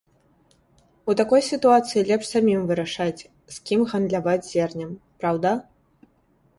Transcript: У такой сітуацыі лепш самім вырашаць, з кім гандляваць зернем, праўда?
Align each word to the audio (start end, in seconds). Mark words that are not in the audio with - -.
У 1.13 1.15
такой 1.19 1.41
сітуацыі 1.49 2.05
лепш 2.09 2.25
самім 2.33 2.65
вырашаць, 2.73 3.21
з 3.57 3.63
кім 3.71 3.81
гандляваць 3.95 4.43
зернем, 4.53 5.01
праўда? 5.23 5.51